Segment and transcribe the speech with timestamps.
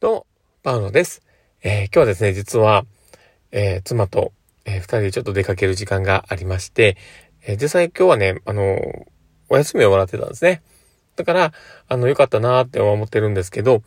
[0.00, 0.26] どうも、
[0.62, 1.20] パウロです。
[1.62, 2.86] えー、今日はですね、実は、
[3.52, 4.32] えー、妻と、
[4.64, 6.96] えー、二人でちょっと出かける時間がありまして、
[7.46, 8.78] え実際今日はね、あの
[9.50, 10.62] お休みをもらってたんですね。
[11.16, 11.52] だから、
[11.86, 13.82] あの、良かったなーって思ってるんですけど、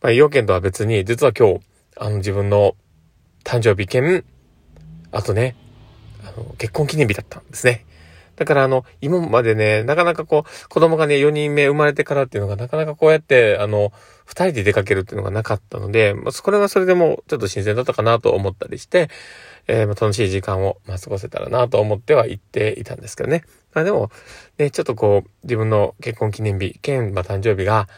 [0.00, 1.60] まあ、要件とは別に、実は今日、
[1.98, 2.74] あの、自分の
[3.44, 4.24] 誕生日兼、
[5.12, 5.56] あとね、
[6.24, 7.84] あの、結婚記念日だったんですね。
[8.36, 13.92] だからあの、今までね、なかなかこう、子供がね、4人目生まれてからっていうのがなかなかこうやって、あの、
[14.26, 19.10] 2人で出かけるっていうのがなかったので、まあ、これはそれでもちょっと新鮮だったかなと思ったりして、
[19.66, 23.44] えー、楽しい時間を、まあ、過ごせたらなと思っては言っていたんですけどね。
[23.74, 24.10] まあでも、
[24.58, 27.88] ね、ちょっとこう、自分の結婚記念日兼、まあ、誕生日が、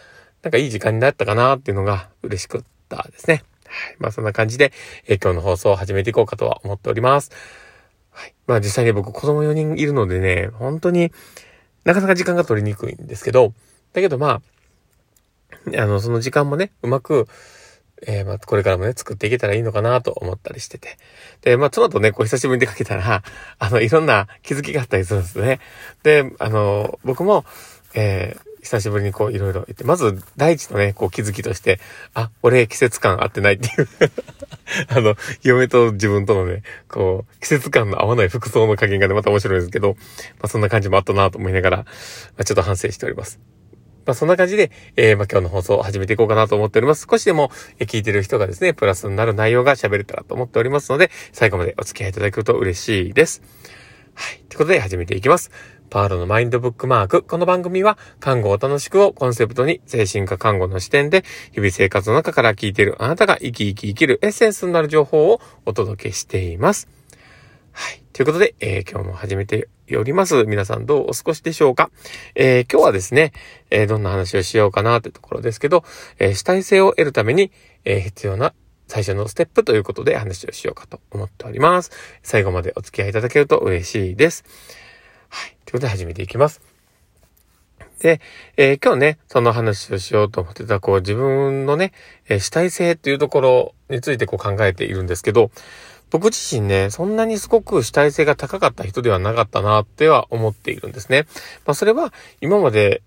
[0.43, 3.43] なんかいい時間になったかなっていうのが嬉しかったですね。
[3.67, 3.97] はい。
[3.99, 4.73] まあそんな感じで、
[5.07, 7.31] えー、今日の放送を始めていこうかとは思っております。
[8.13, 8.35] はい。
[8.47, 11.13] まあ実際に僕子供4人いるのでね、本当に
[11.85, 13.53] なかなか時間が取りにくいんですけど、
[13.93, 14.41] だけどま
[15.75, 17.27] あ、あの、その時間もね、うまく、
[18.05, 20.99] えー、まあ、これからもね、作っていけたらいいのかなと思ったりしてて。
[21.43, 23.23] で、まあ、妻とね、こう、久しぶりに出かけたら、
[23.59, 25.61] あの、いろんな気づきがあったりするんですね。
[26.03, 27.45] で、あの、僕も、
[27.95, 31.81] えー、久しぶりにこういろいろ言って、まず第一のね、こう気づきとして、
[32.15, 33.89] あ、俺季節感合ってないっていう
[34.89, 39.97] あの、嫁と自分とのね、こう、季節感の合わない服装の加減がね、また面白いんですけど、
[40.39, 41.85] まあそんな感じもあったなと思いながら、ま
[42.39, 43.41] あちょっと反省しております。
[44.07, 47.07] まあそんな感じで、えー、まあ今日の放送を始めていこうかなと思っております。
[47.11, 53.43] 少しでも、え、聞いてる人がですね、プラスになる内容が喋れたらと思っておりますので、最後までお付き合いいただけると嬉しいです。
[54.15, 54.43] はい。
[54.49, 55.51] ということで始めていきます。
[55.93, 57.23] パールのマインドブックマーク。
[57.23, 66.89] この番組は、看護を楽しくをコンセプトに、精神科看護の視点で、日々生活の中から聞いているあなたが生き生き生きるエッセンスになる情報をお届けしています。
[67.73, 68.03] はい。
[68.15, 70.45] ということで、えー、今日も始めております。
[70.45, 71.91] 皆さんどうお過ごしでしょうか？
[72.37, 73.35] えー、今日はですね、
[73.69, 75.85] えー、どんな話をしようかなってところですけど、
[76.19, 77.53] え、主体性を得るために、
[77.85, 78.55] え、必要な
[78.89, 81.91] 最初のステップということで話をしようかと思っております。
[82.23, 84.45] 最後までお付き合いいただけると嬉しいです。
[85.33, 85.57] はい。
[85.65, 86.61] ということで始めていきます。
[88.01, 88.21] で、
[88.59, 91.93] えー、今日ね、その話をしようと思ってた、こう自分のね、
[92.29, 95.51] えー、主体性っていうところについてこう考えているんですけど、
[96.11, 101.27] 僕自身ね、そんなにすごく主体性が高かった人ではなかったなっては思っているんですね。
[101.65, 103.01] まあそれは今まで、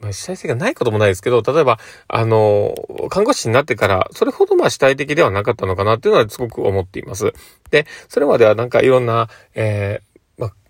[0.00, 1.78] まあ主体性がないこともないですけど、例えば、
[2.08, 2.74] あの、
[3.08, 7.32] 看護師になってから、それほどまあ主体的ではなかったのかなっていうのはすごく思っています。
[7.70, 10.11] で、それまではなんかいろんな、えー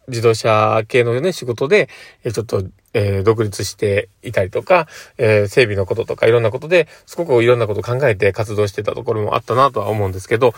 [0.08, 1.88] 自動車系のね、仕事で、
[2.32, 2.64] ちょっと、
[2.94, 4.86] えー、独立していたりとか、
[5.18, 10.54] えー、整備のこととかいろんなことで、すごくいろんなことを考えて活動してたところもあったなとは思うんですけど、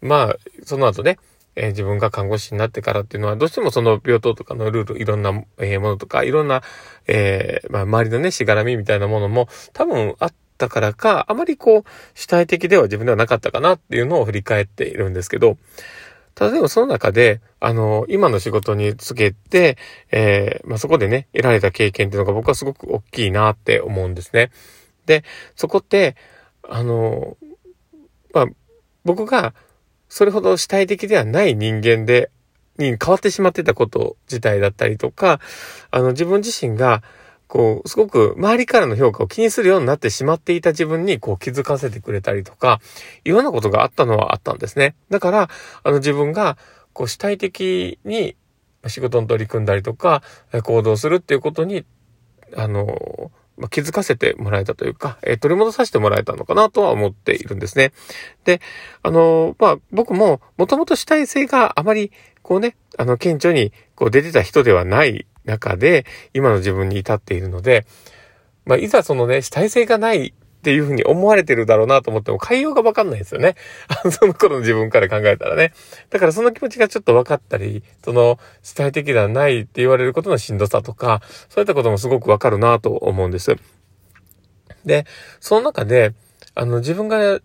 [0.00, 1.18] まあ、その後ね、
[1.56, 6.62] えー、自分が看護師になってからっていうのは、どうしてもその病棟とかのルール、いろんな、え、ものとか、いろんな、
[7.06, 11.84] え、まあ、周りのね、しがらみみたいなものも多分あったからか、あまりこう、
[12.14, 15.56] 主体的では自分ではなかったかなっていうのを振り返っているんですけど、
[16.38, 19.76] ただでもその中で、あの、今の仕事につけて、
[20.12, 24.52] えー、まあ、そこでね、得られた経験っていうのが僕はすごく大きいなって思うんですね。
[25.04, 25.24] で、
[25.56, 26.14] そこって、
[26.62, 27.36] あの、
[28.32, 28.46] まあ、
[29.04, 29.52] 僕が
[30.08, 32.30] それほど主体的ではない人間で、
[32.78, 35.40] に変わってしまってたこと自体だったりとか、
[35.90, 37.02] あの、自分自身が、
[37.48, 42.80] こう、すごく周りからの評価を気にするようになってしまっていた自分にこう気づかせてくれたりとか、
[43.24, 44.94] いろんなことがあったのはあったんですね。
[45.10, 45.50] だから、
[45.82, 46.58] あの自分が
[46.92, 48.36] こう主体的に
[48.86, 50.22] 仕事に取り組んだりとか、
[50.62, 51.84] 行動するっていうことに、
[52.54, 57.92] あの、まあ、気づかせてもらえたというか、えー、取り戻させてもらえたのかなとは思っているんですね。
[58.44, 58.60] で、
[59.02, 67.86] あの、まあ、僕ももともと主体性があまり、こうね、あの、顕著にこう出てた人ではない中で、今の自分に至っているので、
[68.64, 73.54] まあ、いざそのね、主体性がないっていうふうに思われてるだろうなと思っても、変えようがわかんないですよね。
[74.10, 75.72] その頃の自分から考えたらね。
[76.10, 83.56] だからその気持ちがちょっと分かったり、その主体的ではないって言われることのしんどさとか、そういったこともすごくわかるなと思うんです。
[84.84, 85.06] で、
[85.40, 86.12] その中で、
[86.54, 87.40] あの、自分が、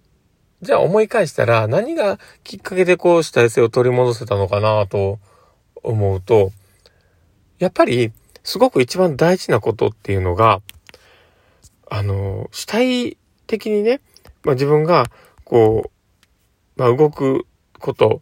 [0.61, 5.19] じゃあ思い返したら、何がきっかけでこう主体性を取り戻せたのかなと
[5.83, 6.51] 思うと、
[7.59, 8.11] やっぱり、
[8.43, 10.61] すごく一番大事なことっていうのが、
[11.89, 13.17] あの、主体
[13.47, 14.01] 的にね、
[14.43, 15.05] まあ自分が、
[15.43, 17.45] こう、まあ動く
[17.79, 18.21] こと、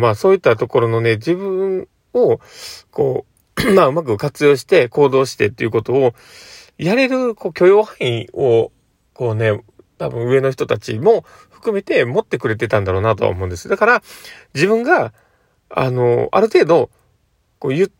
[0.00, 2.40] まあそういったところのね、自分を、
[2.90, 3.26] こ
[3.56, 6.14] う、 まあうまく活用して行動してっていうことを、
[6.76, 8.70] やれる、こう許容範囲を、
[9.14, 9.62] こうね、
[9.96, 13.68] 多分上の人たちも含めて持ってくれてたんだろうなとは思うんです。
[13.68, 14.02] だから、
[14.54, 15.14] 自分が、
[15.70, 16.90] あの、ある程度、
[17.58, 17.94] こう言って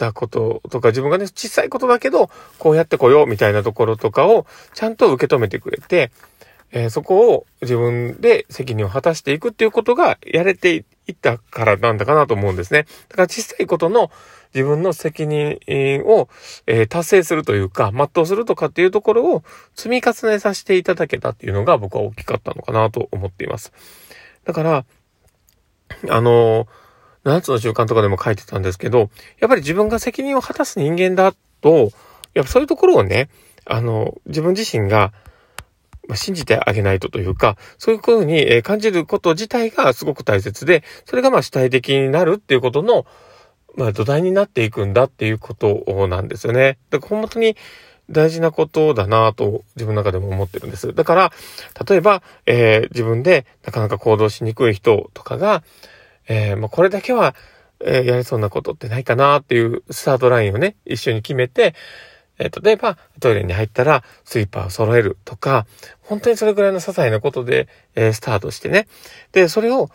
[0.00, 6.10] たこととか、自分がね、小さいことだけど、こうやってこようみたいなところとかを、ちゃんと受け止めてくれて、
[6.72, 12.86] えー、そこを自分で責任を果たしていくっていうことがやれていったからなんだかなと思うんですね。
[13.08, 14.10] だから小さいことの
[14.54, 15.58] 自分の責任
[16.06, 16.28] を、
[16.66, 19.42] えー、達成するというか、全うするとかっていうところを
[19.74, 23.72] 積み重ねさせていただけたっていうのが僕は大きかったのかなと思っています。
[24.44, 24.84] だから、
[26.08, 26.68] あの、
[27.24, 31.90] 7つの習慣とかでも書いてたんですけど、やっぱり自分が責任を果たす人間だと、
[32.34, 33.28] やっぱそういうところをね、
[33.66, 35.12] あの、自分自身が、
[36.14, 43.06] 信じてあげないとというか、そういうふうに感じること自体がすごく大切で、それがまあ主体的になるっていうことの、
[43.76, 46.78] まあ土台になっていくんだっていうことなんですよね。
[46.90, 47.56] だから本当に
[48.10, 50.92] 大事なことだなと自分の中でも思ってるんです。
[50.94, 51.32] だから、
[51.88, 55.62] 例えば、えー、自分でなかなか行動しにくい人とかが、
[56.30, 57.34] えー、まあこれだけは、
[57.80, 61.74] えー、やれそうなことってないかなっていうスタートラインをね、一緒に決めて、
[62.38, 65.66] えー、例えばトイレに入ったらスイーパーを揃えるとか、
[66.02, 68.86] 本当にそれぐらいの些細なことで、えー、スタートしてね。
[69.32, 69.90] で、それを、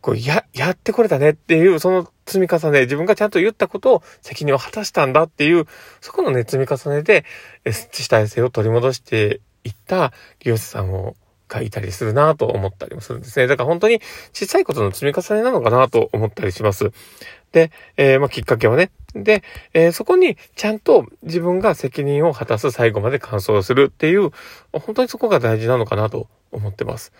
[0.00, 5.66] こう、や、やってこれたねっていう、その積み重ね、自分がちゃんと言ったことを責任を果たしたんだっていう、
[6.00, 7.26] そこのね、積み重ねで、
[7.70, 11.16] 主体性を取り戻していった利用者さんを
[11.50, 13.46] がいたりするなと思ったりもするんですね。
[13.46, 14.00] だから本当に
[14.32, 16.92] 小さいことの積み重ねなのかなと思ったりします。
[17.52, 18.92] で、えー、まあ、きっかけはね。
[19.14, 19.42] で、
[19.74, 24.30] えー、そこにちゃんと自分が責任を果たす最後まで完走するっていう、
[24.72, 27.12] 本当にそこが大事なのかなと思ってます。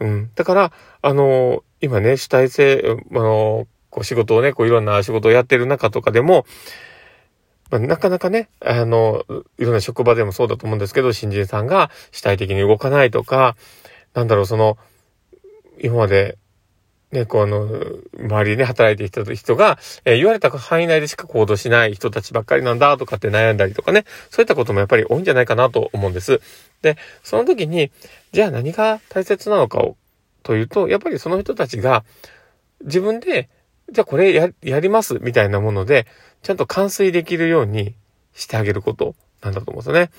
[0.00, 0.30] うん。
[0.34, 0.72] だから、
[1.02, 6.46] あの、今ね、主体性、あの、こう仕事をね、こういろんな仕事をやってる中とかでも、
[7.70, 9.24] まあ、なかなかね、あの、
[9.58, 13.56] いろんな職場でもそうだと思うんですけど、新人さんが主体的に動かないとか、
[14.14, 14.78] なんだろう、その、
[15.80, 16.38] 今まで、
[17.12, 17.66] ね、この、
[18.18, 26.40] 周りでね、働いてきた人が、えー、言われた範囲内でしか行動しない人たちばっかりなんだとかって悩んだりとかね、そういったこともやっぱり多いんじゃないかなと思うんです。
[26.82, 27.90] で、その時に、
[28.32, 29.96] じゃあ何が大切なのかを、
[30.42, 32.04] というと、やっぱりその人たちが
[32.84, 33.48] 自分で、
[33.90, 36.06] じゃあこれや、やりますみたいなもので、
[36.42, 37.94] ちゃんと完遂できるように
[38.34, 40.10] してあげることなんだと思うんですよね。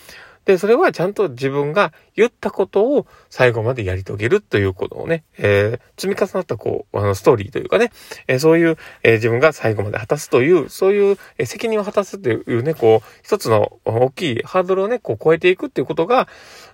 [0.49, 7.91] で、それはちゃんと自分が言ったことを最後までやり遂げるということをね、えー、積み重なったこう、あの、ストーリーというかね、
[8.25, 16.27] えー、そういう、えー、自分が最後まで果たすという、そういう、え責任を果たすというね、こう、一つの大きいハードルをね、こう超えていくっていうことが、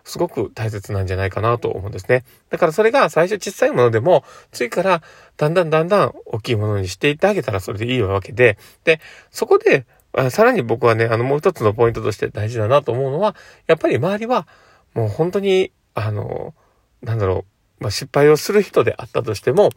[0.06, 2.24] すごく大切なんじゃないかなと思うんですね。
[2.50, 4.24] だからそれが最初小さいものでも、
[4.54, 5.02] 次から
[5.36, 9.02] だんだんだんだん大きいものにしていってあげたらそれでいいわけで、で、
[9.32, 9.86] そこで、
[10.30, 13.36] さらに僕はね、あの、もう一つのポイントとして大事だなと思うのは、
[13.68, 14.48] やっぱり周りは、
[14.94, 16.54] もう本当に、あの、
[17.02, 17.46] なんだろ
[17.80, 19.70] う、まあ、失敗をする人であったとしても、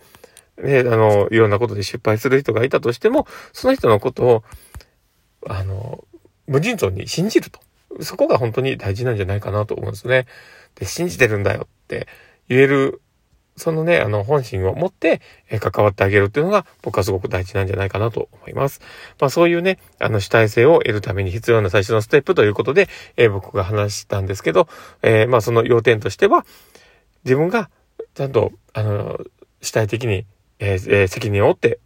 [0.63, 4.45] ね、あの、いろんなことで失敗する人がいたとしても、その人のことを、
[5.49, 6.05] あの、
[6.47, 7.61] 無尽蔵に信じると。
[8.01, 10.27] そこが本当に大事なんじゃないかなと思うんですね。
[10.75, 12.07] で、信じてるんだよって
[12.49, 13.01] 言える
[13.59, 15.21] そのね、あの、本心を持って、
[15.51, 18.81] え関わってあげるっていうのが、僕はすごく大事なんじゃないかなと思います。
[19.21, 24.69] まあ、そういうね、あの、主体性を得るために必要な最初のステップということで、え、僕が話したんですけど、
[25.03, 26.47] えー、まあ、その要点としては、
[27.25, 27.71] 自分が、
[28.15, 29.19] ちゃんと、あの、
[29.61, 30.25] 主体的に、
[30.59, 31.81] えー、責任を負って、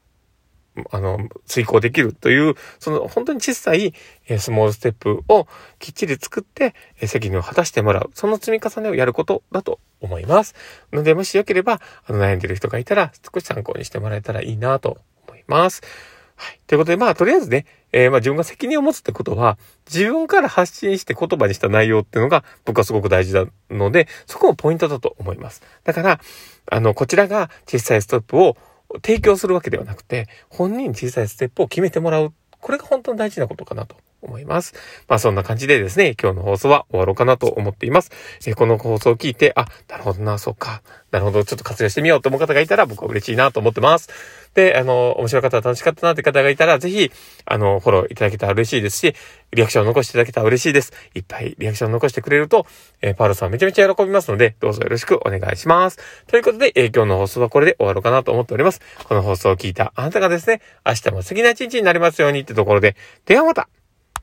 [0.90, 3.92] あの、遂行できるという、その本当に小さい、
[4.28, 5.46] えスモールステップを
[5.78, 8.10] きっちり作って、え責任を果たしてもらう。
[8.14, 10.54] その積み重ねをやることだと思います。
[10.92, 14.98] ので、もしよければ、あの、悩んでる人がいたら、少し参考にしてもらえたらいいなと
[15.29, 15.82] 思います。
[16.36, 16.58] はい。
[16.67, 25.62] ということで、まあ、とりあえずね、えー、まあ、自分が責任を持つってことは、自分から発信して言葉にした内容っていうのが、僕はすごく大事なので、そこもポイントだと思います。
[25.84, 26.20] だから、
[26.70, 28.56] あの、こちらが小さいストップを
[29.01, 32.32] 提供するわけではなくて、本人に小さいステップを決めてもらう。
[32.61, 34.74] これが本当に大事なことかなと思います。
[35.08, 38.10] まあそんな感じでですね、今日の放送は終わろうかなと思っています。
[38.46, 40.82] えこの放送を聞いて、あ、なるほどな、そうか。
[41.10, 44.08] なるほど、ちょっと活用してみようと思う方がいたら僕は嬉しいなと思ってます。
[44.55, 47.10] で、あの、面白かった、楽しかったなって方がいたら、ぜひ、
[47.46, 49.14] あの、フォローいただけたら嬉しいですし、
[49.52, 50.93] リアクションを残していただけたら嬉しいです。
[51.14, 52.67] いっぱいリアクションを残してくれると、
[53.00, 55.98] えー、パウロさんめちゃめちゃ喜びますので、どうぞよろしくお願いします。
[56.26, 58.81] ということで、えー、今日の放送はこれで終わろうかなと思っております。
[59.05, 63.69] この放送を聞いたあなたがですね、明日も素敵な一日になりますようにってところで、ではまた